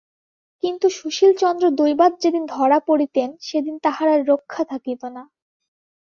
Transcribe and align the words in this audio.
কিন্তু 0.63 0.87
সুশীলচন্দ্র 0.89 1.65
দৈবাৎ 1.71 2.13
যেদিন 2.21 2.43
ধরা 2.45 2.79
পড়িতেন 2.79 3.29
সেদিন 3.39 3.75
তাঁহার 3.79 4.07
আর 4.09 4.21
রক্ষা 4.27 4.63
থাকিত 4.65 5.01
না। 5.15 5.23